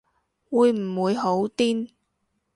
[0.49, 1.89] 會唔會好癲